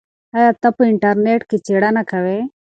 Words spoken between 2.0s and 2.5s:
کوې؟